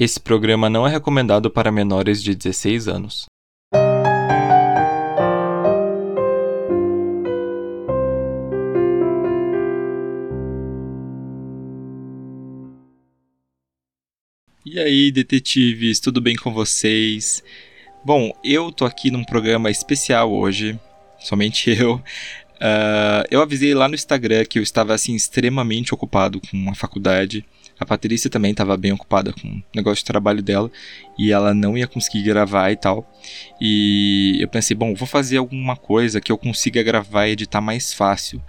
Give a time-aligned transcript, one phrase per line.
[0.00, 3.26] Esse programa não é recomendado para menores de 16 anos.
[14.64, 17.44] E aí, detetives, tudo bem com vocês?
[18.02, 20.80] Bom, eu tô aqui num programa especial hoje,
[21.18, 21.96] somente eu.
[21.96, 27.44] Uh, eu avisei lá no Instagram que eu estava assim extremamente ocupado com a faculdade
[27.80, 30.70] a Patrícia também estava bem ocupada com o negócio de trabalho dela
[31.18, 33.10] e ela não ia conseguir gravar e tal.
[33.58, 37.94] E eu pensei, bom, vou fazer alguma coisa que eu consiga gravar e editar mais
[37.94, 38.42] fácil.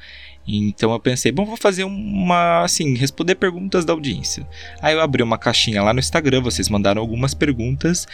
[0.45, 4.45] Então eu pensei, bom, vou fazer uma, assim, responder perguntas da audiência.
[4.81, 8.05] Aí eu abri uma caixinha lá no Instagram, vocês mandaram algumas perguntas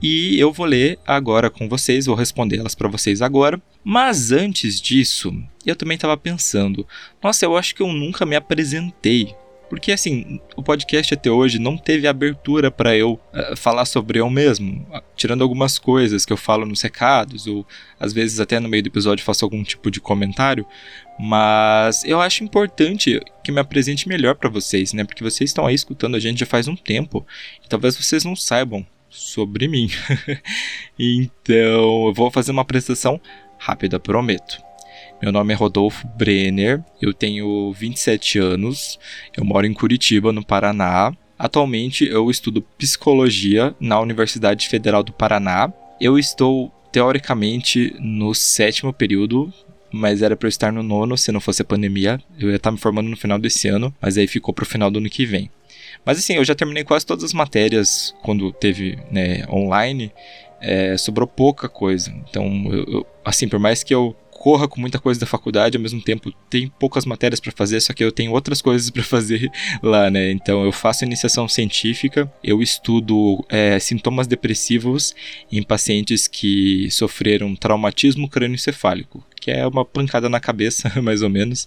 [0.00, 3.60] e eu vou ler agora com vocês, vou responder elas para vocês agora.
[3.82, 5.34] Mas antes disso,
[5.66, 6.86] eu também estava pensando,
[7.20, 9.34] nossa, eu acho que eu nunca me apresentei.
[9.70, 14.28] Porque assim, o podcast até hoje não teve abertura para eu uh, falar sobre eu
[14.28, 14.84] mesmo,
[15.16, 17.64] tirando algumas coisas que eu falo nos recados, ou
[17.98, 20.66] às vezes até no meio do episódio faço algum tipo de comentário,
[21.20, 25.04] mas eu acho importante que me apresente melhor para vocês, né?
[25.04, 27.24] Porque vocês estão aí escutando a gente já faz um tempo,
[27.64, 29.88] e talvez vocês não saibam sobre mim.
[30.98, 33.20] então, eu vou fazer uma apresentação
[33.56, 34.69] rápida, prometo.
[35.22, 38.98] Meu nome é Rodolfo Brenner, eu tenho 27 anos,
[39.36, 41.12] eu moro em Curitiba, no Paraná.
[41.38, 45.70] Atualmente eu estudo psicologia na Universidade Federal do Paraná.
[46.00, 49.52] Eu estou teoricamente no sétimo período,
[49.92, 52.18] mas era para eu estar no nono se não fosse a pandemia.
[52.38, 54.90] Eu ia estar me formando no final desse ano, mas aí ficou para o final
[54.90, 55.50] do ano que vem.
[56.02, 60.10] Mas assim, eu já terminei quase todas as matérias quando teve né, online.
[60.62, 62.10] É, sobrou pouca coisa.
[62.28, 65.82] Então, eu, eu, assim, por mais que eu corra com muita coisa da faculdade, ao
[65.82, 69.52] mesmo tempo tem poucas matérias para fazer, só que eu tenho outras coisas para fazer
[69.82, 70.30] lá, né?
[70.30, 75.14] Então eu faço iniciação científica, eu estudo é, sintomas depressivos
[75.52, 81.66] em pacientes que sofreram traumatismo crânioencefálico, que é uma pancada na cabeça, mais ou menos.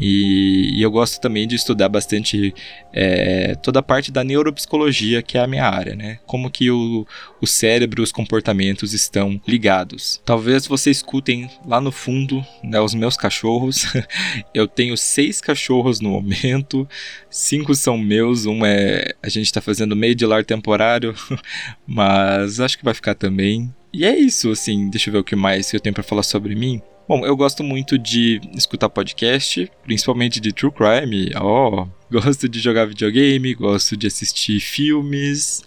[0.00, 2.54] E, e, eu gosto também de estudar bastante
[2.90, 6.18] é, toda a parte da neuropsicologia, que é a minha área, né?
[6.26, 7.06] Como que o,
[7.38, 10.22] o cérebro, os comportamentos estão ligados.
[10.24, 13.84] Talvez vocês escutem lá no fundo né, os meus cachorros.
[14.54, 16.88] eu tenho seis cachorros no momento,
[17.28, 19.14] cinco são meus, um é.
[19.22, 21.14] A gente está fazendo meio de lar temporário,
[21.86, 23.70] mas acho que vai ficar também.
[23.92, 26.54] E é isso, assim, deixa eu ver o que mais eu tenho para falar sobre
[26.54, 26.80] mim.
[27.10, 31.32] Bom, eu gosto muito de escutar podcast, principalmente de true crime.
[31.34, 35.60] Ó, oh, gosto de jogar videogame, gosto de assistir filmes,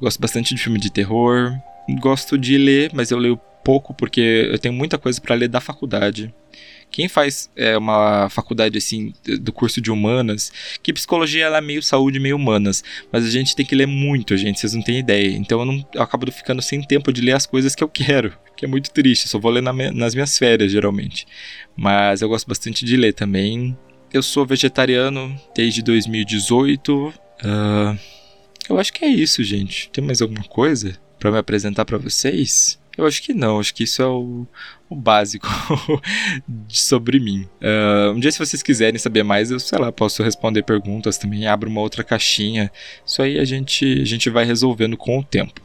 [0.00, 1.52] gosto bastante de filme de terror.
[2.00, 5.60] Gosto de ler, mas eu leio pouco porque eu tenho muita coisa para ler da
[5.60, 6.32] faculdade.
[6.94, 11.82] Quem faz é, uma faculdade assim do curso de humanas, que psicologia ela é meio
[11.82, 15.26] saúde, meio humanas, mas a gente tem que ler muito, gente, vocês não têm ideia.
[15.36, 18.32] Então eu, não, eu acabo ficando sem tempo de ler as coisas que eu quero,
[18.56, 19.28] que é muito triste.
[19.28, 21.26] Só vou ler na, nas minhas férias geralmente,
[21.76, 23.76] mas eu gosto bastante de ler também.
[24.12, 27.08] Eu sou vegetariano desde 2018.
[27.08, 27.12] Uh,
[27.42, 27.98] ah,
[28.70, 29.90] eu acho que é isso, gente.
[29.90, 32.78] Tem mais alguma coisa para me apresentar para vocês?
[32.96, 34.46] Eu acho que não, acho que isso é o,
[34.94, 35.48] básico
[36.68, 37.48] sobre mim.
[37.60, 41.46] Uh, um dia, se vocês quiserem saber mais, eu sei lá, posso responder perguntas também,
[41.46, 42.70] abro uma outra caixinha.
[43.04, 45.60] Isso aí a gente, a gente vai resolvendo com o tempo.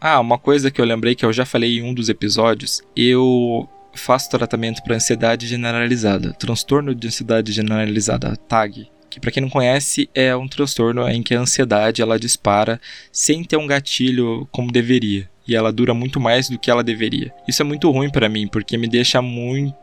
[0.00, 3.68] Ah, uma coisa que eu lembrei que eu já falei em um dos episódios, eu
[3.94, 10.10] faço tratamento para ansiedade generalizada, transtorno de ansiedade generalizada, TAG que para quem não conhece
[10.14, 12.78] é um transtorno em que a ansiedade ela dispara
[13.10, 17.32] sem ter um gatilho como deveria e ela dura muito mais do que ela deveria.
[17.46, 19.74] Isso é muito ruim para mim, porque me deixa muito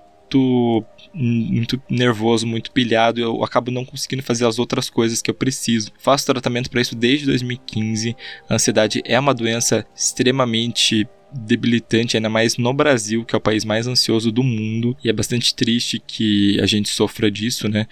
[1.13, 5.91] muito nervoso, muito pilhado, eu acabo não conseguindo fazer as outras coisas que eu preciso.
[6.00, 8.16] Faço tratamento para isso desde 2015.
[8.50, 13.66] A ansiedade é uma doença extremamente debilitante, ainda mais no Brasil, que é o país
[13.66, 17.88] mais ansioso do mundo, e é bastante triste que a gente sofra disso, né?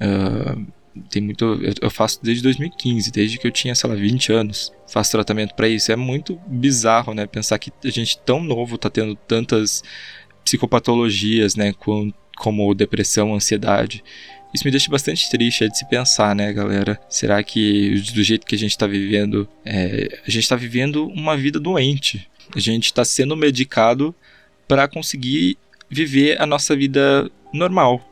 [0.00, 0.66] Uh,
[1.10, 1.44] tem muito.
[1.44, 4.72] Eu, eu, faço desde 2015, desde que eu tinha, sei lá, 20 anos.
[4.86, 5.92] Faço tratamento para isso.
[5.92, 7.26] É muito bizarro, né?
[7.26, 9.82] Pensar que a gente tão novo tá tendo tantas
[10.44, 11.72] psicopatologias, né?
[11.72, 14.02] Com, como depressão, ansiedade.
[14.54, 16.98] Isso me deixa bastante triste é de se pensar, né, galera?
[17.08, 21.36] Será que do jeito que a gente tá vivendo, é, a gente tá vivendo uma
[21.36, 22.28] vida doente?
[22.56, 24.14] A gente tá sendo medicado
[24.66, 25.58] para conseguir
[25.90, 28.07] viver a nossa vida normal,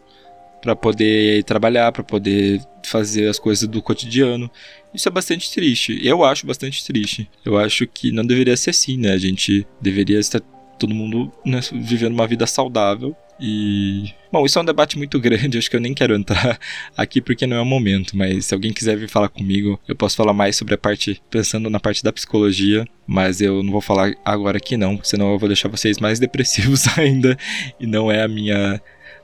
[0.67, 4.51] para poder trabalhar, para poder fazer as coisas do cotidiano.
[4.93, 6.01] Isso é bastante triste.
[6.03, 7.31] Eu acho bastante triste.
[7.45, 9.13] Eu acho que não deveria ser assim, né?
[9.13, 10.41] A gente deveria estar
[10.77, 14.13] todo mundo né, vivendo uma vida saudável E.
[14.33, 16.59] Bom, isso é um debate muito grande, acho que eu nem quero entrar
[16.97, 20.17] aqui porque não é o momento, mas se alguém quiser vir falar comigo, eu posso
[20.17, 24.13] falar mais sobre a parte, pensando na parte da psicologia, mas eu não vou falar
[24.25, 27.39] agora aqui não, senão eu vou deixar vocês mais depressivos ainda,
[27.79, 28.81] e não é a minha,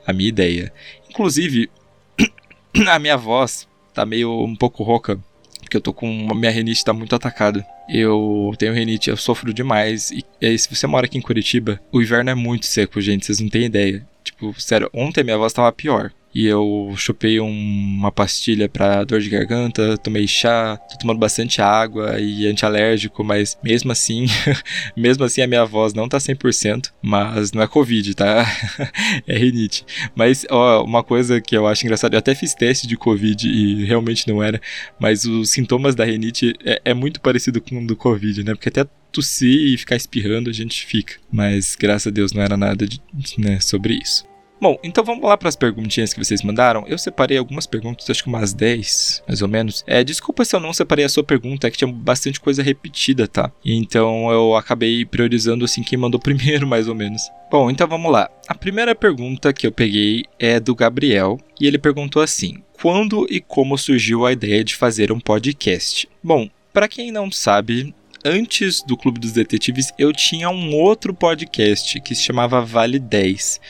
[0.07, 0.73] a minha ideia.
[1.13, 1.71] Inclusive,
[2.89, 5.21] a minha voz tá meio um pouco rouca,
[5.61, 6.09] porque eu tô com.
[6.35, 7.67] Minha rinite tá muito atacada.
[7.87, 10.11] Eu tenho rinite, eu sofro demais.
[10.11, 13.27] E, e aí, se você mora aqui em Curitiba, o inverno é muito seco, gente,
[13.27, 14.07] vocês não têm ideia.
[14.25, 19.21] Tipo, sério, ontem minha voz tava pior e eu chupei um, uma pastilha para dor
[19.21, 24.27] de garganta, tomei chá, tô tomando bastante água e antialérgico, mas mesmo assim,
[24.97, 28.47] mesmo assim a minha voz não tá 100%, mas não é covid, tá?
[29.27, 29.85] é rinite.
[30.15, 33.85] Mas ó, uma coisa que eu acho engraçado, eu até fiz teste de covid e
[33.85, 34.61] realmente não era,
[34.99, 38.55] mas os sintomas da rinite é, é muito parecido com o do covid, né?
[38.55, 42.57] Porque até tossir e ficar espirrando a gente fica, mas graças a Deus não era
[42.57, 43.01] nada de,
[43.37, 44.32] né, sobre isso.
[44.63, 46.85] Bom, então vamos lá para as perguntinhas que vocês mandaram.
[46.87, 49.83] Eu separei algumas perguntas, acho que umas 10, mais ou menos.
[49.89, 53.27] É, desculpa se eu não separei a sua pergunta, é que tinha bastante coisa repetida,
[53.27, 53.51] tá?
[53.65, 57.23] Então eu acabei priorizando assim quem mandou primeiro, mais ou menos.
[57.51, 58.31] Bom, então vamos lá.
[58.47, 63.41] A primeira pergunta que eu peguei é do Gabriel e ele perguntou assim: Quando e
[63.41, 66.09] como surgiu a ideia de fazer um podcast?
[66.23, 67.93] Bom, para quem não sabe,
[68.25, 73.61] antes do Clube dos Detetives, eu tinha um outro podcast que se chamava Vale 10.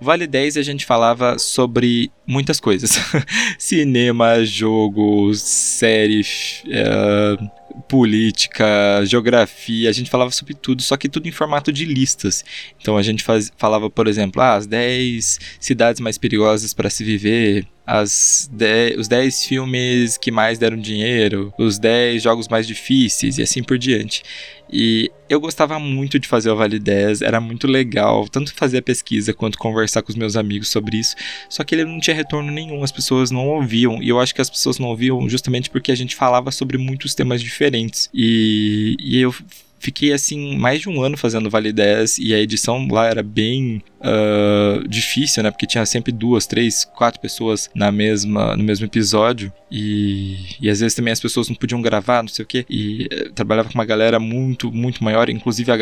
[0.00, 2.92] Vale 10 a gente falava sobre muitas coisas:
[3.58, 7.50] cinema, jogos, séries, uh,
[7.88, 8.66] política,
[9.04, 12.44] geografia, a gente falava sobre tudo, só que tudo em formato de listas.
[12.80, 17.04] Então a gente faz, falava, por exemplo, ah, as 10 cidades mais perigosas para se
[17.04, 18.50] viver, as
[18.98, 23.78] os 10 filmes que mais deram dinheiro, os 10 jogos mais difíceis e assim por
[23.78, 24.22] diante.
[24.70, 28.82] E eu gostava muito de fazer o Vale 10, era muito legal, tanto fazer a
[28.82, 31.14] pesquisa quanto conversar com os meus amigos sobre isso.
[31.48, 34.02] Só que ele não tinha retorno nenhum, as pessoas não ouviam.
[34.02, 37.14] E eu acho que as pessoas não ouviam justamente porque a gente falava sobre muitos
[37.14, 38.10] temas diferentes.
[38.12, 39.34] E, e eu
[39.78, 43.82] fiquei assim mais de um ano fazendo Vale 10 e a edição lá era bem
[44.00, 45.50] uh, difícil, né?
[45.50, 50.80] Porque tinha sempre duas, três, quatro pessoas na mesma, no mesmo episódio e, e às
[50.80, 52.66] vezes também as pessoas não podiam gravar, não sei o que.
[52.68, 55.76] E uh, trabalhava com uma galera muito, muito maior, inclusive a,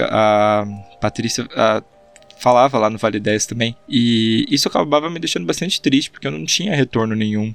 [0.63, 0.67] a
[1.01, 1.47] Patrícia.
[1.57, 1.83] A,
[2.39, 3.75] falava lá no Vale 10 também.
[3.89, 7.55] E isso acabava me deixando bastante triste, porque eu não tinha retorno nenhum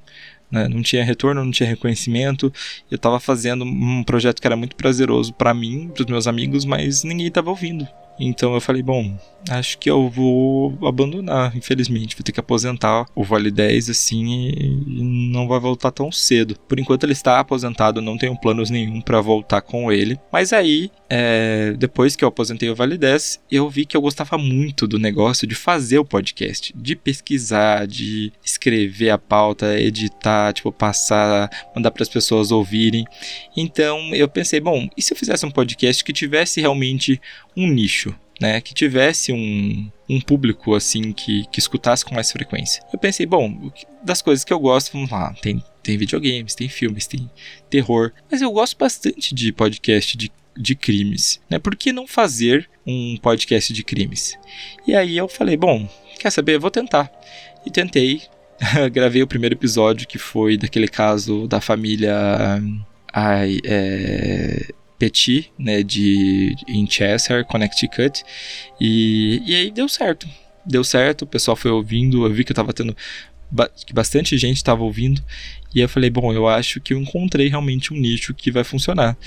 [0.52, 0.68] né?
[0.68, 2.52] Não tinha retorno, não tinha reconhecimento.
[2.90, 6.66] Eu estava fazendo um projeto que era muito prazeroso para mim, para os meus amigos,
[6.66, 7.88] mas ninguém estava ouvindo.
[8.20, 9.18] Então eu falei, bom,
[9.50, 12.16] acho que eu vou abandonar, infelizmente.
[12.16, 16.56] Vou ter que aposentar o Vale 10 assim e não vai voltar tão cedo.
[16.68, 20.20] Por enquanto ele está aposentado, não tenho planos nenhum para voltar com ele.
[20.32, 24.38] Mas aí, é, depois que eu aposentei o Vale 10, eu vi que eu gostava
[24.38, 30.72] muito do negócio de fazer o podcast, de pesquisar, de escrever a pauta, editar, tipo,
[30.72, 33.06] passar, mandar para as pessoas ouvirem.
[33.58, 37.20] Então eu pensei, bom, e se eu fizesse um podcast que tivesse realmente
[37.58, 38.16] um nicho?
[38.40, 42.84] né, que tivesse um, um público assim que, que escutasse com mais frequência.
[42.92, 43.72] Eu pensei, bom,
[44.04, 47.30] das coisas que eu gosto, vamos lá, tem, tem videogames, tem filmes, tem
[47.70, 51.60] terror, mas eu gosto bastante de podcast de, de crimes, né?
[51.60, 54.38] Por que não fazer um podcast de crimes?
[54.86, 55.88] E aí eu falei, bom,
[56.20, 56.60] quer saber?
[56.60, 57.12] Vou tentar.
[57.66, 58.22] E tentei,
[58.92, 62.16] gravei o primeiro episódio que foi daquele caso da família.
[63.14, 64.68] Ai, é,
[64.98, 68.24] Petit, né, de em Cheshire, Connecticut,
[68.80, 70.28] e, e aí deu certo.
[70.64, 72.96] Deu certo, o pessoal foi ouvindo, eu vi que eu tava tendo
[73.86, 75.24] que bastante gente estava ouvindo.
[75.74, 79.18] E eu falei, bom, eu acho que eu encontrei realmente um nicho que vai funcionar.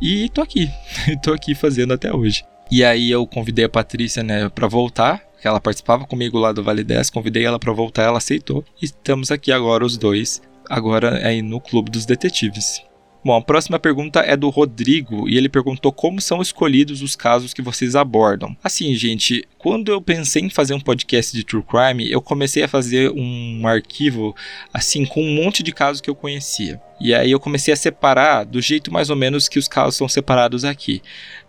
[0.00, 0.70] E tô aqui,
[1.22, 2.44] tô aqui fazendo até hoje.
[2.70, 6.62] E aí eu convidei a Patrícia, né, para voltar, que ela participava comigo lá do
[6.62, 8.64] Vale 10, convidei ela para voltar, ela aceitou.
[8.80, 12.82] E estamos aqui agora os dois, agora aí no Clube dos Detetives.
[13.24, 17.54] Bom, a próxima pergunta é do Rodrigo e ele perguntou como são escolhidos os casos
[17.54, 18.54] que vocês abordam.
[18.62, 22.68] Assim, gente, quando eu pensei em fazer um podcast de true crime, eu comecei a
[22.68, 24.36] fazer um arquivo
[24.74, 26.78] assim com um monte de casos que eu conhecia.
[27.00, 30.06] E aí eu comecei a separar do jeito mais ou menos que os casos são
[30.06, 31.00] separados aqui.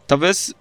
[0.07, 0.53] Talvez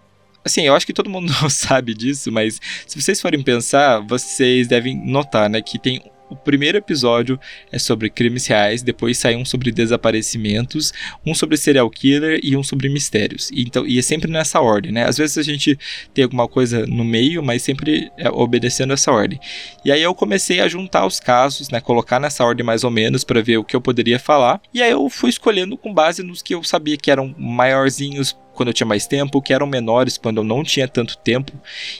[0.44, 4.94] Assim, eu acho que todo mundo sabe disso, mas se vocês forem pensar, vocês devem
[4.94, 7.38] notar, né, que tem o primeiro episódio
[7.70, 10.92] é sobre crimes reais, depois sai um sobre desaparecimentos,
[11.24, 13.50] um sobre serial killer e um sobre mistérios.
[13.50, 15.04] E, então, e é sempre nessa ordem, né?
[15.04, 15.78] Às vezes a gente
[16.12, 19.38] tem alguma coisa no meio, mas sempre é obedecendo essa ordem.
[19.84, 21.80] E aí eu comecei a juntar os casos, né?
[21.80, 24.60] Colocar nessa ordem mais ou menos para ver o que eu poderia falar.
[24.72, 28.68] E aí eu fui escolhendo com base nos que eu sabia que eram maiorzinhos quando
[28.68, 31.52] eu tinha mais tempo, que eram menores quando eu não tinha tanto tempo.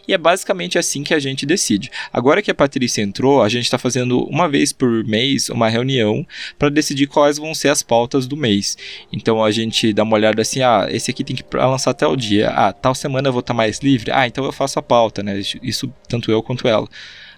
[0.07, 1.91] E é basicamente assim que a gente decide.
[2.13, 6.27] Agora que a Patrícia entrou, a gente está fazendo uma vez por mês uma reunião
[6.59, 8.77] para decidir quais vão ser as pautas do mês.
[9.13, 12.17] Então a gente dá uma olhada assim, ah, esse aqui tem que lançar até o
[12.17, 12.51] dia.
[12.51, 14.11] Ah, tal semana eu vou estar tá mais livre.
[14.13, 15.41] Ah, então eu faço a pauta, né?
[15.63, 16.89] Isso tanto eu quanto ela.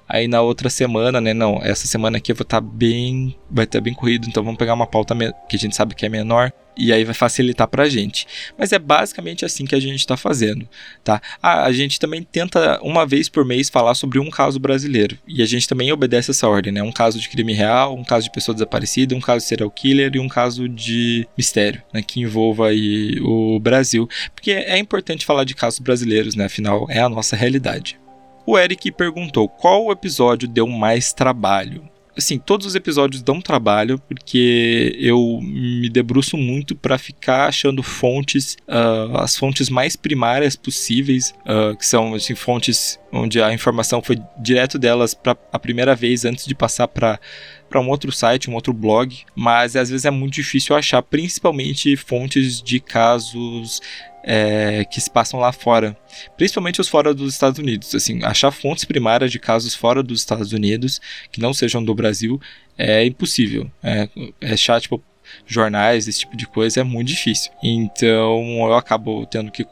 [0.09, 1.35] Aí na outra semana, né?
[1.35, 3.37] Não, essa semana aqui eu vou estar tá bem.
[3.51, 5.15] Vai estar bem corrido, então vamos pegar uma pauta
[5.49, 6.53] que a gente sabe que é menor.
[6.77, 8.27] E aí vai facilitar pra gente.
[8.59, 10.69] Mas é basicamente assim que a gente está fazendo,
[11.03, 11.21] tá?
[11.43, 15.17] Ah, a gente também tenta uma vez por mês falar sobre um caso brasileiro.
[15.27, 16.83] E a gente também obedece essa ordem, né?
[16.83, 20.11] Um caso de crime real, um caso de pessoa desaparecida, um caso de serial killer
[20.15, 22.03] e um caso de mistério, né?
[22.03, 24.09] Que envolva aí o Brasil.
[24.35, 26.45] Porque é importante falar de casos brasileiros, né?
[26.45, 27.99] Afinal, é a nossa realidade.
[28.47, 31.89] O Eric perguntou qual episódio deu mais trabalho.
[32.17, 38.57] Assim, todos os episódios dão trabalho porque eu me debruço muito para ficar achando fontes,
[38.67, 44.19] uh, as fontes mais primárias possíveis, uh, que são assim, fontes onde a informação foi
[44.39, 47.21] direto delas para a primeira vez antes de passar para
[47.69, 51.97] para um outro site, um outro blog, mas às vezes é muito difícil achar, principalmente
[51.97, 53.81] fontes de casos
[54.27, 55.97] é, que se passam lá fora,
[56.37, 57.95] principalmente os fora dos Estados Unidos.
[57.95, 62.41] Assim, achar fontes primárias de casos fora dos Estados Unidos que não sejam do Brasil
[62.77, 63.71] é impossível.
[63.83, 64.09] É,
[64.41, 65.03] é achar tipo
[65.47, 67.53] jornais, esse tipo de coisa é muito difícil.
[67.63, 69.65] Então eu acabo tendo que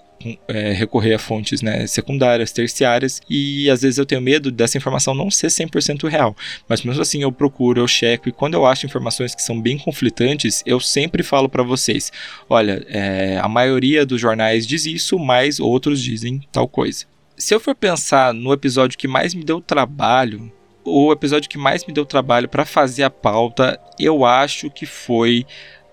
[0.49, 5.15] é, recorrer a fontes né, secundárias, terciárias, e às vezes eu tenho medo dessa informação
[5.15, 6.37] não ser 100% real.
[6.69, 9.79] Mas mesmo assim eu procuro, eu checo, e quando eu acho informações que são bem
[9.79, 12.13] conflitantes, eu sempre falo para vocês:
[12.49, 17.05] olha, é, a maioria dos jornais diz isso, mas outros dizem tal coisa.
[17.37, 20.53] Se eu for pensar no episódio que mais me deu trabalho,
[20.85, 25.45] o episódio que mais me deu trabalho para fazer a pauta, eu acho que foi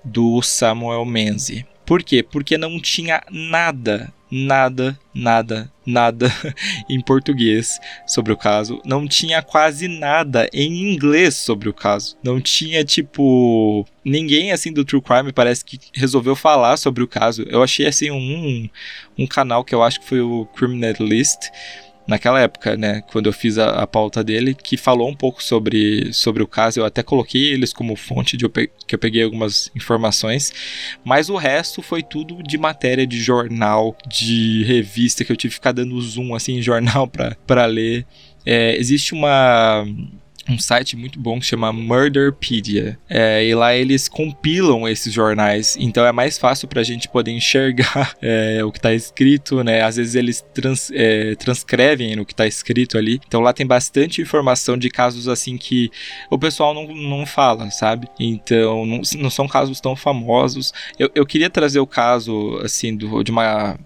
[0.03, 1.65] do Samuel Menzi.
[1.91, 2.23] Por quê?
[2.23, 6.31] Porque não tinha nada, nada, nada, nada
[6.89, 8.81] em português sobre o caso.
[8.85, 12.15] Não tinha quase nada em inglês sobre o caso.
[12.23, 13.85] Não tinha, tipo.
[14.05, 17.43] Ninguém assim do True Crime parece que resolveu falar sobre o caso.
[17.49, 18.69] Eu achei assim um,
[19.17, 21.49] um canal que eu acho que foi o Criminalist
[22.07, 26.11] naquela época, né, quando eu fiz a, a, pauta dele, que falou um pouco sobre,
[26.13, 26.79] sobre o caso.
[26.79, 30.53] Eu até coloquei eles como fonte de eu que eu peguei algumas informações,
[31.03, 35.55] mas o resto foi tudo de matéria de jornal, de revista que eu tive que
[35.55, 37.09] ficar dando zoom assim em jornal
[37.45, 38.05] para ler.
[38.45, 39.85] É, existe uma
[40.49, 42.97] um site muito bom que chama Murderpedia.
[43.09, 47.31] É, e lá eles compilam esses jornais, então é mais fácil para a gente poder
[47.31, 49.81] enxergar é, o que está escrito, né?
[49.81, 53.19] Às vezes eles trans, é, transcrevem no que está escrito ali.
[53.27, 55.89] Então lá tem bastante informação de casos assim que
[56.29, 58.07] o pessoal não, não fala, sabe?
[58.19, 60.73] Então não, não são casos tão famosos.
[60.97, 63.77] Eu, eu queria trazer o caso assim do, de uma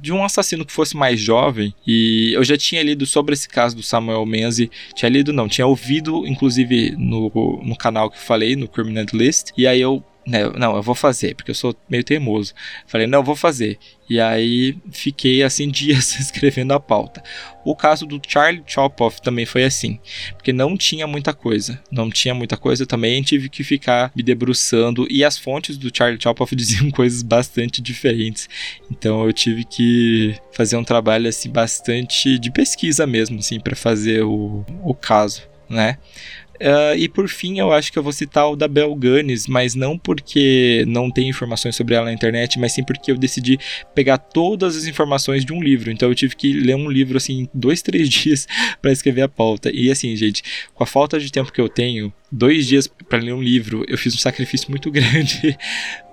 [0.00, 3.76] de um assassino que fosse mais jovem, e eu já tinha lido sobre esse caso
[3.76, 7.30] do Samuel Menzi, tinha lido não, tinha ouvido inclusive no,
[7.62, 11.36] no canal que falei, no Criminal List, e aí eu né, não, eu vou fazer,
[11.36, 12.52] porque eu sou meio teimoso.
[12.86, 13.78] Falei, não, eu vou fazer.
[14.10, 17.22] E aí fiquei assim dias escrevendo a pauta.
[17.64, 20.00] O caso do Charlie Chopoff também foi assim,
[20.34, 21.80] porque não tinha muita coisa.
[21.92, 26.20] Não tinha muita coisa também, tive que ficar me debruçando e as fontes do Charlie
[26.20, 28.48] Chopoff diziam coisas bastante diferentes.
[28.90, 34.24] Então eu tive que fazer um trabalho assim bastante de pesquisa mesmo, assim, para fazer
[34.24, 35.98] o, o caso, né?
[36.60, 39.74] Uh, e por fim, eu acho que eu vou citar o da Bel Gunness, mas
[39.74, 43.58] não porque não tem informações sobre ela na internet, mas sim porque eu decidi
[43.94, 45.90] pegar todas as informações de um livro.
[45.90, 48.46] Então eu tive que ler um livro assim, dois, três dias
[48.80, 49.70] para escrever a pauta.
[49.72, 50.42] E assim, gente,
[50.74, 53.98] com a falta de tempo que eu tenho, dois dias para ler um livro, eu
[53.98, 55.56] fiz um sacrifício muito grande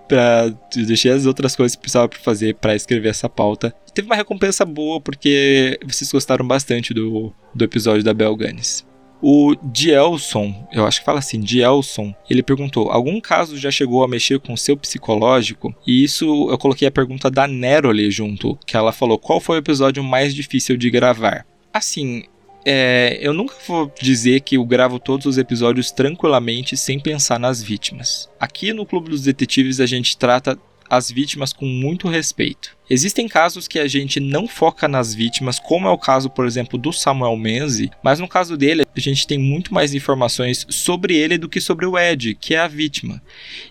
[0.08, 3.74] para deixar as outras coisas que precisava fazer para escrever essa pauta.
[3.94, 8.86] Teve uma recompensa boa porque vocês gostaram bastante do, do episódio da Bel Gunness.
[9.26, 14.08] O Dielson, eu acho que fala assim, Dielson, ele perguntou: algum caso já chegou a
[14.08, 15.74] mexer com o seu psicológico?
[15.88, 19.60] E isso eu coloquei a pergunta da Neroli junto, que ela falou: qual foi o
[19.60, 21.46] episódio mais difícil de gravar?
[21.74, 22.24] Assim,
[22.66, 27.64] é, eu nunca vou dizer que eu gravo todos os episódios tranquilamente sem pensar nas
[27.64, 28.30] vítimas.
[28.38, 30.60] Aqui no Clube dos Detetives a gente trata
[30.96, 32.78] as vítimas com muito respeito.
[32.90, 36.78] Existem casos que a gente não foca nas vítimas, como é o caso, por exemplo,
[36.78, 41.38] do Samuel Menzi, mas no caso dele, a gente tem muito mais informações sobre ele
[41.38, 43.22] do que sobre o Ed, que é a vítima.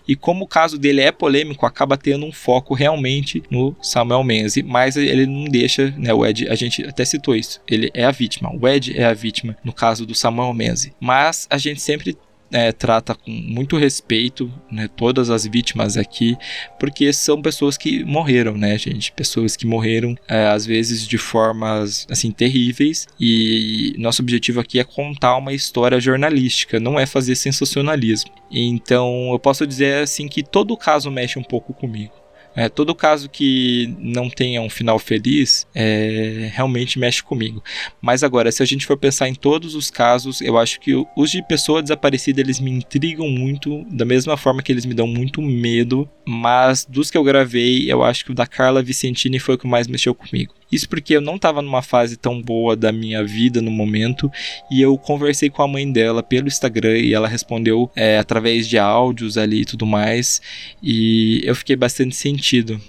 [0.07, 4.63] E como o caso dele é polêmico, acaba tendo um foco realmente no Samuel Menzi,
[4.63, 8.11] mas ele não deixa, né, o Ed, a gente até citou isso, ele é a
[8.11, 10.93] vítima, o Ed é a vítima no caso do Samuel Menzi.
[10.99, 12.17] Mas a gente sempre
[12.53, 16.37] é, trata com muito respeito né, todas as vítimas aqui,
[16.79, 19.11] porque são pessoas que morreram, né, gente?
[19.11, 24.83] Pessoas que morreram é, às vezes de formas assim terríveis e nosso objetivo aqui é
[24.83, 28.31] contar uma história jornalística, não é fazer sensacionalismo.
[28.51, 32.22] Então eu posso dizer assim que todo caso mexe um pouco comigo.
[32.55, 37.63] É, todo caso que não tenha um final feliz é, realmente mexe comigo.
[38.01, 41.31] Mas agora, se a gente for pensar em todos os casos, eu acho que os
[41.31, 45.41] de pessoa desaparecida eles me intrigam muito, da mesma forma que eles me dão muito
[45.41, 46.07] medo.
[46.25, 49.67] Mas dos que eu gravei, eu acho que o da Carla Vicentini foi o que
[49.67, 50.53] mais mexeu comigo.
[50.71, 54.31] Isso porque eu não estava numa fase tão boa da minha vida no momento
[54.71, 58.79] e eu conversei com a mãe dela pelo Instagram e ela respondeu é, através de
[58.79, 60.41] áudios ali e tudo mais.
[60.81, 62.42] E eu fiquei bastante sentido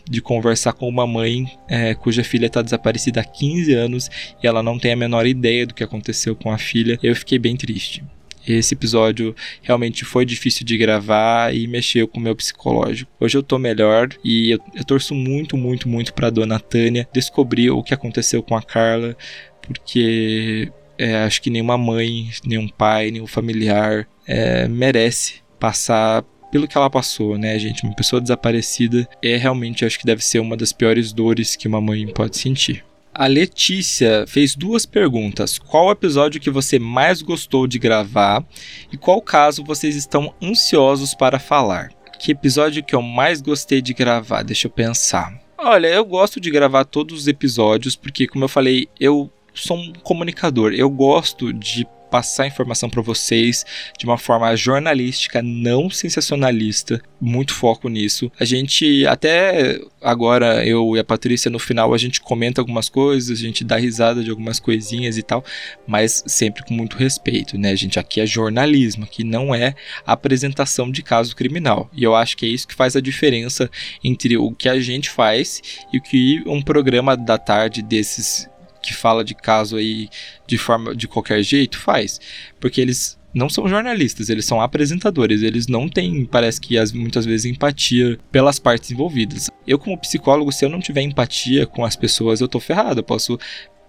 [0.09, 4.11] de conversar com uma mãe é, cuja filha está desaparecida há 15 anos
[4.43, 6.99] e ela não tem a menor ideia do que aconteceu com a filha.
[7.03, 8.03] Eu fiquei bem triste.
[8.47, 13.11] Esse episódio realmente foi difícil de gravar e mexeu com o meu psicológico.
[13.19, 17.71] Hoje eu tô melhor e eu, eu torço muito, muito, muito pra dona Tânia descobrir
[17.71, 19.17] o que aconteceu com a Carla,
[19.63, 26.23] porque é, acho que nenhuma mãe, nenhum pai, nenhum familiar é, merece passar
[26.55, 27.83] pelo que ela passou, né, gente?
[27.83, 31.81] Uma pessoa desaparecida é realmente, acho que deve ser uma das piores dores que uma
[31.81, 32.85] mãe pode sentir.
[33.13, 35.59] A Letícia fez duas perguntas.
[35.59, 38.45] Qual episódio que você mais gostou de gravar
[38.93, 41.91] e qual caso vocês estão ansiosos para falar?
[42.21, 44.45] Que episódio que eu mais gostei de gravar?
[44.45, 45.37] Deixa eu pensar.
[45.59, 49.93] Olha, eu gosto de gravar todos os episódios porque, como eu falei, eu sou um
[50.05, 50.73] comunicador.
[50.73, 51.85] Eu gosto de
[52.15, 53.67] passar informação para vocês
[53.99, 57.03] de uma forma jornalística, não sensacionalista.
[57.21, 58.31] Muito foco nisso.
[58.39, 63.37] A gente até agora eu e a Patrícia no final a gente comenta algumas coisas,
[63.37, 65.45] a gente dá risada de algumas coisinhas e tal,
[65.89, 67.75] mas sempre com muito respeito, né?
[67.75, 69.75] Gente aqui é jornalismo, aqui não é
[70.07, 71.91] apresentação de caso criminal.
[71.93, 73.69] E eu acho que é isso que faz a diferença
[74.05, 75.61] entre o que a gente faz
[75.93, 78.49] e o que um programa da tarde desses
[78.85, 80.09] que fala de caso aí
[80.47, 82.21] de forma de qualquer jeito faz,
[82.61, 87.27] porque eles não são jornalistas, eles são apresentadores, eles não têm, parece que as, muitas
[87.27, 89.51] vezes, empatia pelas partes envolvidas.
[89.67, 93.01] Eu, como psicólogo, se eu não tiver empatia com as pessoas, eu tô ferrado.
[93.01, 93.37] Eu posso,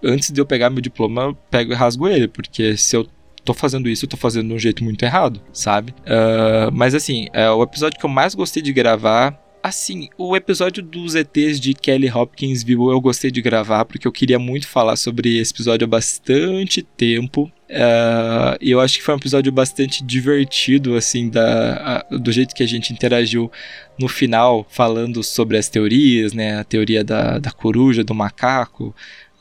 [0.03, 3.07] antes de eu pegar meu diploma, eu pego e rasgo ele, porque se eu
[3.43, 5.93] tô fazendo isso, eu tô fazendo de um jeito muito errado, sabe?
[6.01, 10.83] Uh, mas assim, uh, o episódio que eu mais gostei de gravar Assim, o episódio
[10.83, 15.39] dos ETs de Kelly Hopkinsville eu gostei de gravar porque eu queria muito falar sobre
[15.39, 17.51] esse episódio há bastante tempo.
[17.67, 22.61] Uh, eu acho que foi um episódio bastante divertido, assim, da, a, do jeito que
[22.61, 23.51] a gente interagiu
[23.97, 26.59] no final, falando sobre as teorias, né?
[26.59, 28.95] A teoria da, da coruja, do macaco,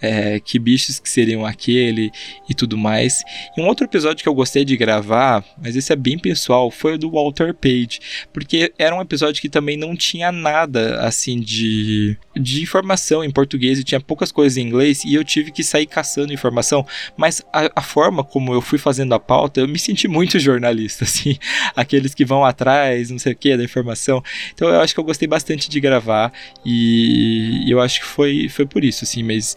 [0.05, 2.11] é, que bichos que seriam aquele
[2.49, 3.23] e tudo mais.
[3.57, 6.95] E um outro episódio que eu gostei de gravar, mas esse é bem pessoal, foi
[6.95, 8.01] o do Walter Page,
[8.33, 13.79] porque era um episódio que também não tinha nada assim de, de informação em português
[13.79, 16.87] e tinha poucas coisas em inglês e eu tive que sair caçando informação,
[17.17, 21.05] mas a, a forma como eu fui fazendo a pauta, eu me senti muito jornalista,
[21.05, 21.37] assim,
[21.75, 24.23] aqueles que vão atrás, não sei o que, da informação.
[24.53, 26.33] Então eu acho que eu gostei bastante de gravar
[26.65, 29.57] e eu acho que foi, foi por isso, assim, mas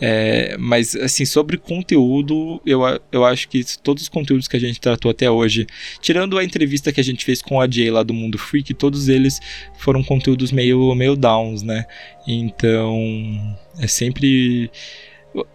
[0.00, 2.80] é, mas, assim, sobre conteúdo, eu,
[3.10, 5.66] eu acho que todos os conteúdos que a gente tratou até hoje,
[6.00, 9.08] tirando a entrevista que a gente fez com a Jay lá do Mundo Freak, todos
[9.08, 9.40] eles
[9.78, 11.86] foram conteúdos meio, meio downs, né?
[12.26, 14.70] Então, é sempre.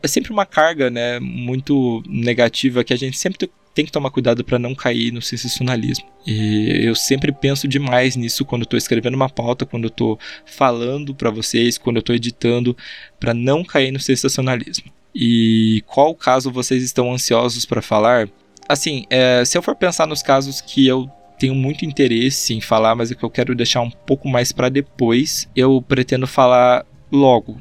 [0.03, 4.43] É sempre uma carga, né, muito negativa que a gente sempre tem que tomar cuidado
[4.43, 6.05] para não cair no sensacionalismo.
[6.25, 11.29] E eu sempre penso demais nisso quando estou escrevendo uma pauta, quando estou falando para
[11.29, 12.75] vocês, quando estou editando,
[13.19, 14.91] para não cair no sensacionalismo.
[15.13, 18.29] E qual caso vocês estão ansiosos para falar?
[18.67, 22.95] Assim, é, se eu for pensar nos casos que eu tenho muito interesse em falar,
[22.95, 27.59] mas é que eu quero deixar um pouco mais para depois, eu pretendo falar logo,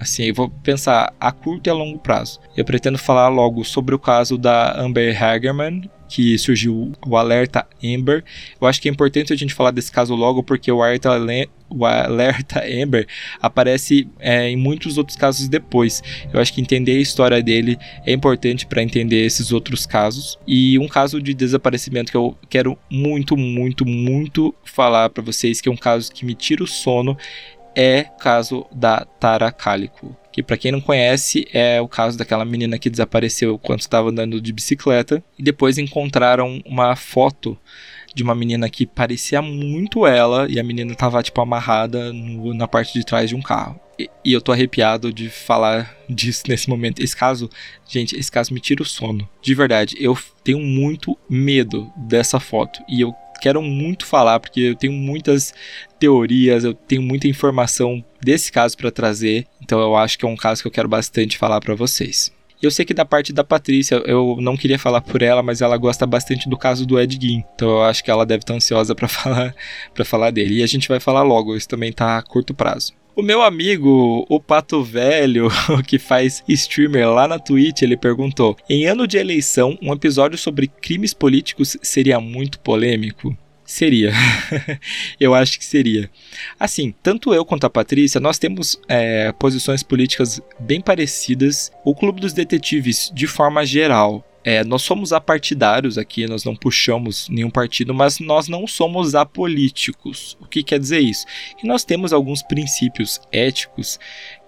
[0.00, 2.40] Assim, eu vou pensar a curto e a longo prazo.
[2.56, 8.24] Eu pretendo falar logo sobre o caso da Amber Hagerman, que surgiu o alerta Amber.
[8.58, 11.10] Eu acho que é importante a gente falar desse caso logo, porque o alerta,
[11.68, 13.06] o alerta Amber
[13.42, 16.02] aparece é, em muitos outros casos depois.
[16.32, 20.38] Eu acho que entender a história dele é importante para entender esses outros casos.
[20.46, 25.68] E um caso de desaparecimento que eu quero muito, muito, muito falar para vocês, que
[25.68, 27.18] é um caso que me tira o sono,
[27.74, 30.16] é o caso da Tara Calico.
[30.32, 34.40] Que para quem não conhece é o caso daquela menina que desapareceu quando estava andando
[34.40, 37.58] de bicicleta e depois encontraram uma foto
[38.14, 42.66] de uma menina que parecia muito ela e a menina tava, tipo, amarrada no, na
[42.66, 43.80] parte de trás de um carro.
[43.98, 47.02] E, e eu tô arrepiado de falar disso nesse momento.
[47.02, 47.48] Esse caso,
[47.88, 49.28] gente, esse caso me tira o sono.
[49.42, 54.76] De verdade, eu tenho muito medo dessa foto e eu quero muito falar porque eu
[54.76, 55.52] tenho muitas
[55.98, 60.36] teorias, eu tenho muita informação desse caso para trazer, então eu acho que é um
[60.36, 62.32] caso que eu quero bastante falar para vocês.
[62.62, 65.76] Eu sei que da parte da Patrícia, eu não queria falar por ela, mas ela
[65.78, 67.42] gosta bastante do caso do Ed Gein.
[67.54, 69.54] Então eu acho que ela deve estar ansiosa para falar
[69.94, 70.58] para falar dele.
[70.58, 72.92] E a gente vai falar logo, isso também tá a curto prazo.
[73.16, 75.48] O meu amigo, o Pato Velho,
[75.86, 80.68] que faz streamer lá na Twitch, ele perguntou: Em ano de eleição, um episódio sobre
[80.68, 83.36] crimes políticos seria muito polêmico?
[83.70, 84.12] Seria.
[85.20, 86.10] eu acho que seria.
[86.58, 91.70] Assim, tanto eu quanto a Patrícia, nós temos é, posições políticas bem parecidas.
[91.84, 97.28] O Clube dos Detetives, de forma geral, é, nós somos apartidários aqui, nós não puxamos
[97.28, 100.36] nenhum partido, mas nós não somos apolíticos.
[100.40, 101.24] O que quer dizer isso?
[101.56, 104.00] Que nós temos alguns princípios éticos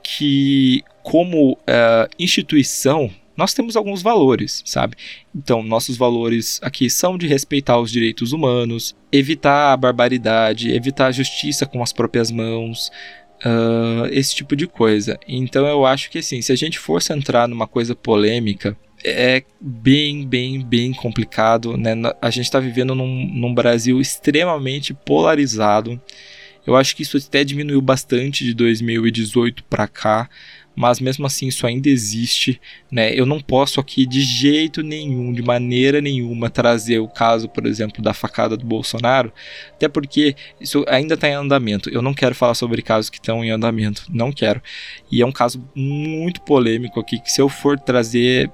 [0.03, 4.97] que, como uh, instituição, nós temos alguns valores, sabe?
[5.35, 11.13] Então, nossos valores aqui são de respeitar os direitos humanos, evitar a barbaridade, evitar a
[11.13, 12.91] justiça com as próprias mãos,
[13.45, 15.19] uh, esse tipo de coisa.
[15.27, 20.27] Então, eu acho que assim, se a gente fosse entrar numa coisa polêmica, é bem,
[20.27, 21.95] bem, bem complicado, né?
[22.21, 26.01] A gente está vivendo num, num Brasil extremamente polarizado.
[26.65, 30.31] Eu acho que isso até diminuiu bastante de 2018 para cá
[30.75, 33.13] mas mesmo assim isso ainda existe, né?
[33.15, 38.03] Eu não posso aqui de jeito nenhum, de maneira nenhuma, trazer o caso, por exemplo,
[38.03, 39.33] da facada do Bolsonaro,
[39.75, 41.91] até porque isso ainda está em andamento.
[41.91, 44.63] Eu não quero falar sobre casos que estão em andamento, não quero.
[45.11, 48.51] E é um caso muito polêmico aqui que se eu for trazer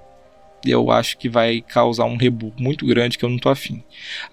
[0.71, 3.83] eu acho que vai causar um rebu muito grande que eu não tô afim.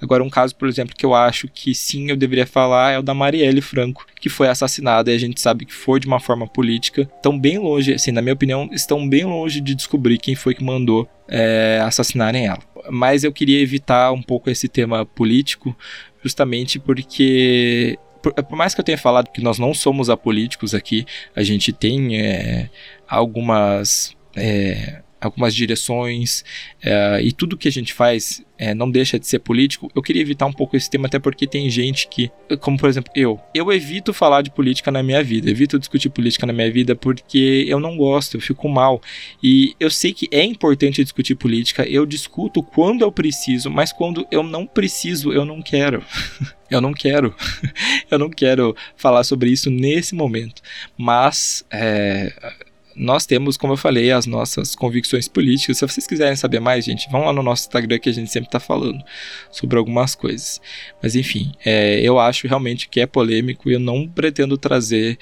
[0.02, 3.04] Agora, um caso, por exemplo, que eu acho que sim eu deveria falar é o
[3.04, 6.48] da Marielle Franco, que foi assassinada e a gente sabe que foi de uma forma
[6.48, 7.10] política.
[7.16, 10.64] Estão bem longe, assim, na minha opinião, estão bem longe de descobrir quem foi que
[10.64, 12.60] mandou é, assassinarem ela.
[12.90, 15.76] Mas eu queria evitar um pouco esse tema político,
[16.24, 21.44] justamente porque por, mais que eu tenha falado que nós não somos apolíticos aqui, a
[21.44, 22.70] gente tem é,
[23.08, 26.44] algumas é, algumas direções
[26.82, 30.22] é, e tudo que a gente faz é, não deixa de ser político, eu queria
[30.22, 33.72] evitar um pouco esse tema, até porque tem gente que, como por exemplo eu, eu
[33.72, 37.80] evito falar de política na minha vida, evito discutir política na minha vida porque eu
[37.80, 39.02] não gosto, eu fico mal.
[39.44, 44.26] E eu sei que é importante discutir política, eu discuto quando eu preciso, mas quando
[44.32, 46.04] eu não preciso, eu não quero.
[46.70, 47.36] eu não quero.
[48.10, 50.62] eu não quero falar sobre isso nesse momento.
[50.98, 51.66] Mas.
[51.72, 52.56] É,
[52.96, 55.78] nós temos, como eu falei, as nossas convicções políticas.
[55.78, 58.48] Se vocês quiserem saber mais, gente, vão lá no nosso Instagram que a gente sempre
[58.48, 59.04] está falando
[59.52, 60.62] sobre algumas coisas.
[61.02, 65.18] Mas enfim, é, eu acho realmente que é polêmico e eu não pretendo trazer,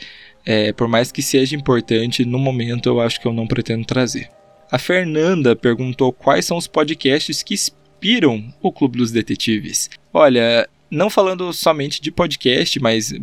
[0.45, 4.29] é, por mais que seja importante, no momento eu acho que eu não pretendo trazer.
[4.71, 9.89] A Fernanda perguntou quais são os podcasts que inspiram o Clube dos Detetives.
[10.13, 13.13] Olha, não falando somente de podcast, mas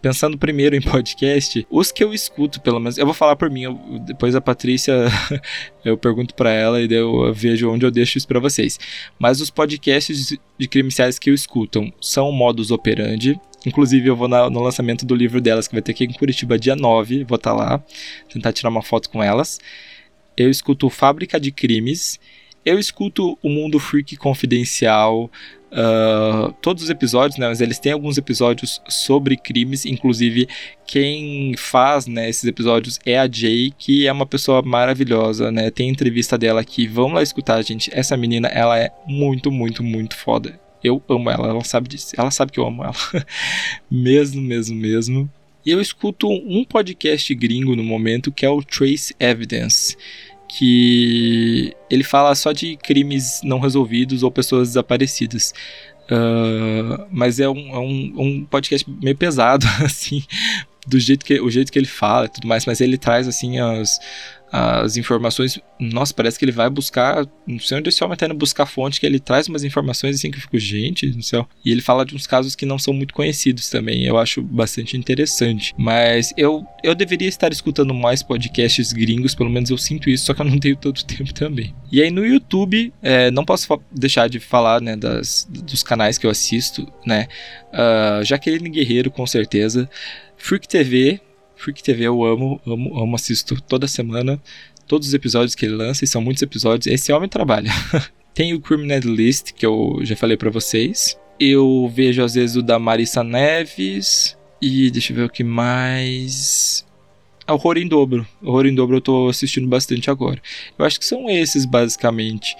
[0.00, 3.62] pensando primeiro em podcast, os que eu escuto, pelo menos, eu vou falar por mim,
[3.62, 4.94] eu, depois a Patrícia,
[5.84, 8.78] eu pergunto para ela e eu vejo onde eu deixo isso para vocês.
[9.18, 14.16] Mas os podcasts de crimes reais que eu escuto são o Modus Operandi, Inclusive, eu
[14.16, 17.24] vou na, no lançamento do livro delas, que vai ter aqui em Curitiba dia 9.
[17.24, 17.84] Vou estar tá lá,
[18.32, 19.58] tentar tirar uma foto com elas.
[20.36, 22.18] Eu escuto Fábrica de Crimes.
[22.64, 25.30] Eu escuto o Mundo Freak Confidencial.
[25.72, 30.48] Uh, todos os episódios, né, mas eles têm alguns episódios sobre crimes, inclusive
[30.84, 35.70] quem faz né, esses episódios é a Jay, que é uma pessoa maravilhosa, né?
[35.70, 37.88] Tem entrevista dela aqui, vamos lá escutar, gente.
[37.94, 40.58] Essa menina, ela é muito, muito, muito foda.
[40.82, 42.14] Eu amo ela, ela sabe disso.
[42.16, 42.94] Ela sabe que eu amo ela.
[43.90, 45.30] mesmo, mesmo, mesmo.
[45.64, 49.96] E eu escuto um podcast gringo no momento que é o Trace Evidence
[50.50, 55.54] que ele fala só de crimes não resolvidos ou pessoas desaparecidas.
[56.10, 60.24] Uh, mas é, um, é um, um, podcast meio pesado, assim,
[60.84, 63.60] do jeito que, o jeito que ele fala e tudo mais, mas ele traz, assim,
[63.60, 64.00] as,
[64.52, 65.60] as informações.
[65.78, 67.26] Nossa, parece que ele vai buscar.
[67.46, 70.30] Não sei onde esse homem está indo buscar fonte, que ele traz umas informações assim
[70.30, 71.48] que eu fico, gente no céu.
[71.64, 74.04] E ele fala de uns casos que não são muito conhecidos também.
[74.04, 75.74] Eu acho bastante interessante.
[75.78, 80.34] Mas eu, eu deveria estar escutando mais podcasts gringos, pelo menos eu sinto isso, só
[80.34, 81.74] que eu não tenho todo tempo também.
[81.90, 86.26] E aí no YouTube, é, não posso deixar de falar né, das, dos canais que
[86.26, 87.28] eu assisto, né?
[87.72, 89.88] Uh, Jaqueline Guerreiro, com certeza.
[90.36, 91.20] Freak TV,
[91.60, 94.40] Freak TV eu amo, amo, amo, assisto toda semana.
[94.86, 96.86] Todos os episódios que ele lança, e são muitos episódios.
[96.86, 97.70] Esse homem trabalha.
[98.32, 101.18] Tem o Criminal List, que eu já falei para vocês.
[101.38, 104.38] Eu vejo às vezes o da Marissa Neves.
[104.60, 106.86] E deixa eu ver o que mais.
[107.46, 108.26] Horror em Dobro.
[108.42, 110.40] Horror em Dobro eu tô assistindo bastante agora.
[110.78, 112.56] Eu acho que são esses, basicamente.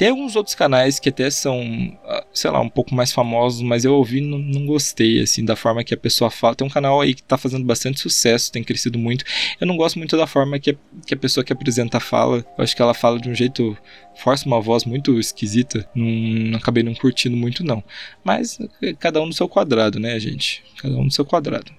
[0.00, 1.60] Tem alguns outros canais que até são,
[2.06, 5.44] ah, sei lá, um pouco mais famosos, mas eu ouvi e não, não gostei, assim,
[5.44, 6.54] da forma que a pessoa fala.
[6.54, 9.26] Tem um canal aí que tá fazendo bastante sucesso, tem crescido muito.
[9.60, 10.74] Eu não gosto muito da forma que a,
[11.06, 12.38] que a pessoa que apresenta fala.
[12.56, 13.76] Eu acho que ela fala de um jeito,
[14.16, 15.86] força uma voz muito esquisita.
[15.94, 17.84] Não, não acabei não curtindo muito, não.
[18.24, 20.64] Mas eh, cada um no seu quadrado, né, gente?
[20.80, 21.72] Cada um no seu quadrado.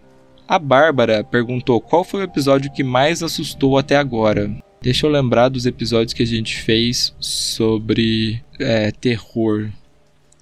[0.48, 4.62] A Bárbara perguntou qual foi o episódio que mais assustou até agora.
[4.82, 9.70] Deixa eu lembrar dos episódios que a gente fez sobre é, terror.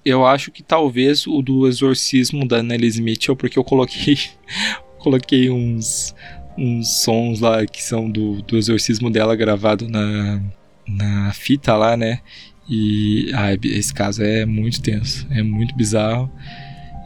[0.02, 4.16] Eu acho que talvez o do exorcismo da Annelise Mitchell, porque eu coloquei,
[4.98, 6.14] coloquei uns,
[6.56, 10.42] uns sons lá que são do, do exorcismo dela gravado na,
[10.88, 12.20] na fita lá, né?
[12.66, 16.32] E ah, esse caso é muito tenso, é muito bizarro.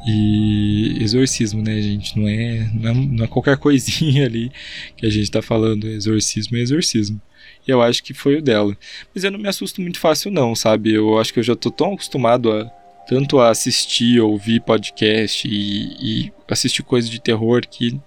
[0.07, 2.19] E exorcismo, né, gente?
[2.19, 4.51] Não é, não é, não é qualquer coisinha ali
[4.97, 5.87] que a gente tá falando.
[5.87, 7.21] Exorcismo é exorcismo.
[7.67, 8.77] E eu acho que foi o dela.
[9.15, 10.93] Mas eu não me assusto muito fácil, não, sabe?
[10.93, 12.71] Eu acho que eu já tô tão acostumado a
[13.07, 18.01] tanto a assistir, ouvir podcast e, e assistir coisas de terror que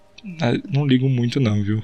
[0.69, 1.83] não ligo muito, não, viu?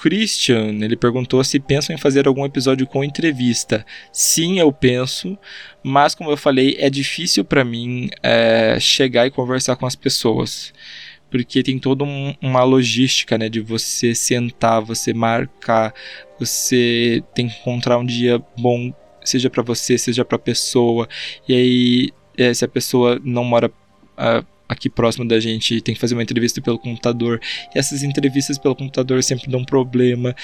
[0.00, 3.84] Christian, ele perguntou se pensam em fazer algum episódio com entrevista.
[4.12, 5.38] Sim, eu penso,
[5.82, 10.72] mas como eu falei, é difícil para mim é, chegar e conversar com as pessoas.
[11.30, 13.48] Porque tem toda um, uma logística, né?
[13.48, 15.92] De você sentar, você marcar,
[16.38, 18.92] você tem que encontrar um dia bom,
[19.24, 21.08] seja para você, seja para a pessoa.
[21.48, 26.00] E aí, é, se a pessoa não mora uh, aqui próximo da gente tem que
[26.00, 27.40] fazer uma entrevista pelo computador.
[27.74, 30.34] E essas entrevistas pelo computador sempre dão problema.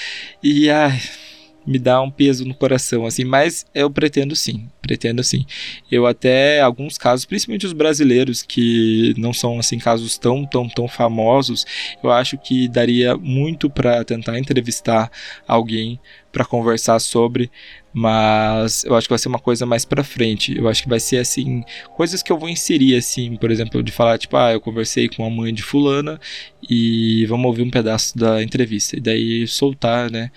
[0.41, 0.99] E ai,
[1.65, 5.45] me dá um peso no coração, assim, mas eu pretendo sim, pretendo sim.
[5.91, 10.87] Eu até, alguns casos, principalmente os brasileiros, que não são, assim, casos tão, tão, tão
[10.87, 11.65] famosos,
[12.03, 15.09] eu acho que daria muito para tentar entrevistar
[15.47, 15.99] alguém
[16.33, 17.51] para conversar sobre,
[17.93, 20.57] mas eu acho que vai ser uma coisa mais para frente.
[20.57, 21.63] Eu acho que vai ser assim,
[21.95, 25.23] coisas que eu vou inserir assim, por exemplo, de falar tipo, ah, eu conversei com
[25.23, 26.19] a mãe de fulana
[26.67, 30.31] e vamos ouvir um pedaço da entrevista e daí soltar, né,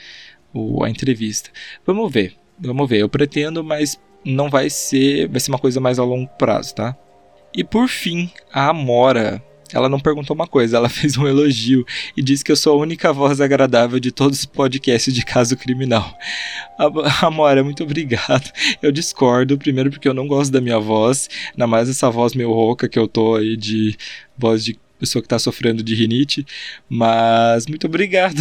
[0.56, 1.50] o, a entrevista.
[1.84, 2.34] Vamos ver.
[2.58, 2.98] Vamos ver.
[2.98, 6.96] Eu pretendo, mas não vai ser, vai ser uma coisa mais a longo prazo, tá?
[7.54, 9.42] E por fim, a Amora
[9.72, 11.84] ela não perguntou uma coisa, ela fez um elogio
[12.16, 15.56] e disse que eu sou a única voz agradável de todos os podcasts de caso
[15.56, 16.16] criminal.
[17.22, 18.50] Amora, muito obrigado.
[18.80, 22.52] Eu discordo, primeiro porque eu não gosto da minha voz, ainda mais essa voz meio
[22.52, 23.96] rouca que eu tô aí de
[24.36, 26.46] voz de pessoa que está sofrendo de rinite,
[26.88, 28.40] mas muito obrigado,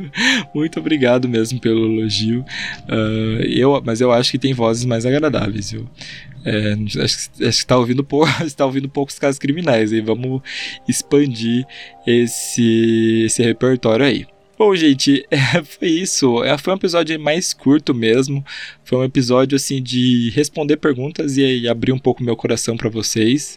[0.54, 2.44] muito obrigado mesmo pelo elogio.
[2.88, 5.88] Uh, eu, mas eu acho que tem vozes mais agradáveis, viu?
[6.44, 10.40] É, acho, que está ouvindo, pou, está ouvindo poucos casos criminais, e vamos
[10.88, 11.66] expandir
[12.06, 14.26] esse, esse repertório aí.
[14.58, 16.44] Bom, gente, é, foi isso.
[16.44, 18.44] É, foi um episódio mais curto mesmo.
[18.84, 22.90] Foi um episódio assim de responder perguntas e, e abrir um pouco meu coração para
[22.90, 23.56] vocês.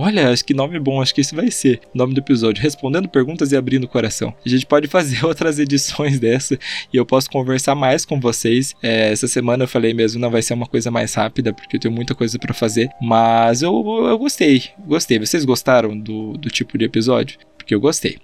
[0.00, 2.62] Olha, acho que nome bom, acho que esse vai ser o nome do episódio.
[2.62, 4.32] Respondendo perguntas e abrindo o coração.
[4.46, 6.56] A gente pode fazer outras edições dessa
[6.92, 8.76] e eu posso conversar mais com vocês.
[8.80, 11.80] É, essa semana eu falei mesmo, não vai ser uma coisa mais rápida, porque eu
[11.80, 12.88] tenho muita coisa para fazer.
[13.02, 13.72] Mas eu,
[14.06, 15.18] eu gostei, gostei.
[15.18, 17.36] Vocês gostaram do, do tipo de episódio?
[17.56, 18.18] Porque eu gostei.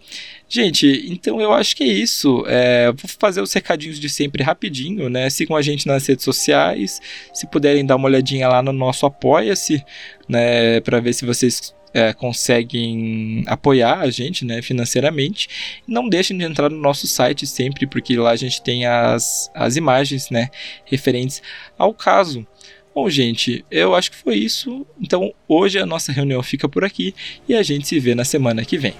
[0.49, 2.45] Gente, então eu acho que é isso.
[2.47, 5.29] É, vou fazer os recadinhos de sempre rapidinho, né?
[5.31, 7.01] Sigam a gente nas redes sociais.
[7.33, 9.85] Se puderem dar uma olhadinha lá no nosso Apoia-se,
[10.29, 10.81] né?
[10.81, 15.49] Para ver se vocês é, conseguem apoiar a gente né, financeiramente.
[15.87, 19.77] Não deixem de entrar no nosso site sempre, porque lá a gente tem as, as
[19.77, 20.51] imagens né,
[20.85, 21.41] referentes
[21.79, 22.45] ao caso.
[22.93, 24.85] Bom, gente, eu acho que foi isso.
[25.01, 27.15] Então hoje a nossa reunião fica por aqui
[27.49, 28.95] e a gente se vê na semana que vem.